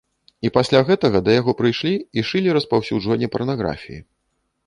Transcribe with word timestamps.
І 0.47 0.51
пасля 0.55 0.79
гэтага 0.87 1.19
да 1.25 1.33
яго 1.35 1.51
прыйшлі 1.59 1.93
і 2.19 2.25
шылі 2.29 2.55
распаўсюджванне 2.57 3.27
парнаграфіі. 3.35 3.99